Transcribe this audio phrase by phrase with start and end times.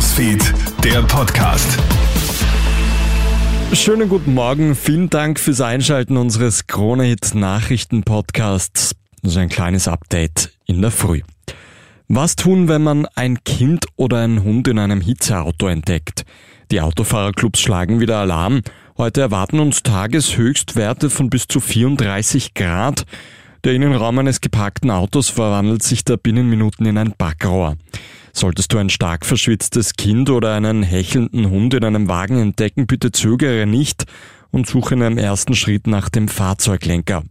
[0.00, 1.78] Newsfeed, der Podcast.
[3.74, 8.96] Schönen guten Morgen, vielen Dank fürs Einschalten unseres Kronehit Nachrichten Podcasts.
[9.20, 11.20] Das ist ein kleines Update in der Früh.
[12.08, 16.24] Was tun, wenn man ein Kind oder einen Hund in einem Hitzeauto entdeckt?
[16.70, 18.62] Die Autofahrerclubs schlagen wieder Alarm.
[18.96, 23.04] Heute erwarten uns Tageshöchstwerte von bis zu 34 Grad.
[23.64, 27.76] Der Innenraum eines geparkten Autos verwandelt sich da binnen Minuten in ein Backrohr.
[28.32, 33.12] Solltest du ein stark verschwitztes Kind oder einen hechelnden Hund in einem Wagen entdecken, bitte
[33.12, 34.04] zögere nicht
[34.50, 37.22] und suche in einem ersten Schritt nach dem Fahrzeuglenker.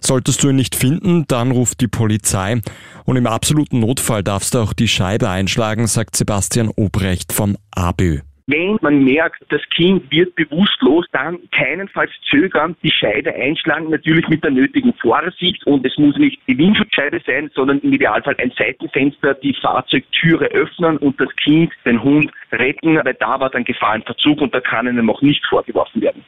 [0.00, 2.60] Solltest du ihn nicht finden, dann ruf die Polizei
[3.04, 8.20] und im absoluten Notfall darfst du auch die Scheibe einschlagen, sagt Sebastian Obrecht vom ABÖ.
[8.50, 14.42] Wenn man merkt, das Kind wird bewusstlos, dann keinenfalls zögern, die Scheibe einschlagen, natürlich mit
[14.42, 19.34] der nötigen Vorsicht und es muss nicht die Windschutzscheibe sein, sondern im Idealfall ein Seitenfenster,
[19.34, 24.02] die Fahrzeugtüre öffnen und das Kind, den Hund retten, weil da war dann Gefahr im
[24.02, 26.24] Verzug und da kann einem auch nicht vorgeworfen werden.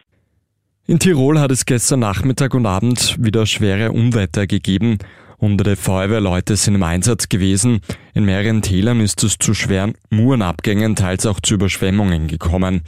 [0.86, 4.98] In Tirol hat es gestern Nachmittag und Abend wieder schwere Unwetter gegeben.
[5.40, 7.80] Hunderte Feuerwehrleute sind im Einsatz gewesen.
[8.12, 12.82] In mehreren Tälern ist es zu schweren Murenabgängen, teils auch zu Überschwemmungen gekommen.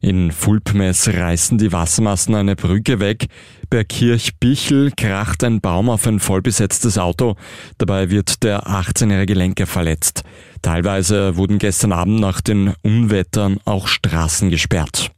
[0.00, 3.26] In Fulpmes reißen die Wassermassen eine Brücke weg.
[3.70, 7.34] Bei Kirchbichel kracht ein Baum auf ein vollbesetztes Auto.
[7.78, 10.22] Dabei wird der 18-jährige Lenker verletzt.
[10.62, 15.10] Teilweise wurden gestern Abend nach den Unwettern auch Straßen gesperrt.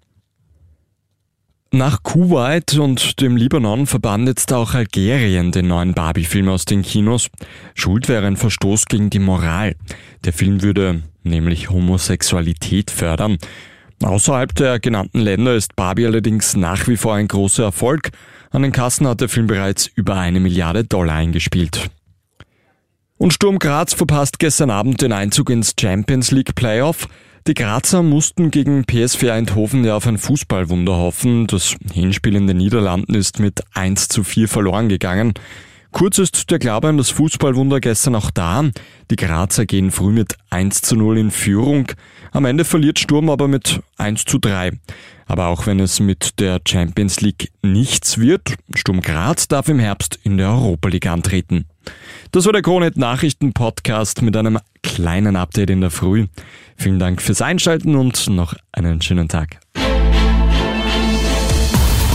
[1.70, 7.28] Nach Kuwait und dem Libanon verbannt jetzt auch Algerien den neuen Barbie-Film aus den Kinos.
[7.74, 9.76] Schuld wäre ein Verstoß gegen die Moral.
[10.24, 13.36] Der Film würde nämlich Homosexualität fördern.
[14.02, 18.12] Außerhalb der genannten Länder ist Barbie allerdings nach wie vor ein großer Erfolg.
[18.50, 21.90] An den Kassen hat der Film bereits über eine Milliarde Dollar eingespielt.
[23.18, 27.08] Und Sturm Graz verpasst gestern Abend den Einzug ins Champions League Playoff.
[27.48, 31.46] Die Grazer mussten gegen PSV Eindhoven ja auf ein Fußballwunder hoffen.
[31.46, 35.32] Das Hinspiel in den Niederlanden ist mit 1 zu 4 verloren gegangen.
[35.90, 38.68] Kurz ist der Glaube an das Fußballwunder gestern auch da.
[39.10, 41.90] Die Grazer gehen früh mit 1 zu 0 in Führung.
[42.32, 44.72] Am Ende verliert Sturm aber mit 1 zu 3.
[45.24, 50.18] Aber auch wenn es mit der Champions League nichts wird, Sturm Graz darf im Herbst
[50.22, 51.64] in der Europa League antreten.
[52.32, 56.26] Das war der Kronet Nachrichten Podcast mit einem kleinen Update in der Früh.
[56.76, 59.60] Vielen Dank fürs Einschalten und noch einen schönen Tag.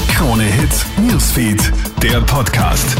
[0.10, 2.96] Krone Hits, Newsfeed, der Podcast.